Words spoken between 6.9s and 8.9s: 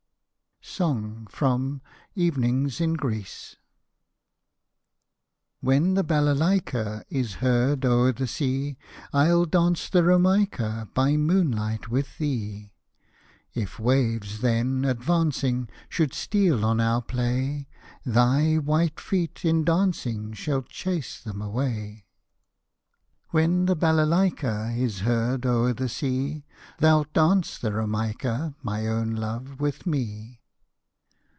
Is heard o'er the sea,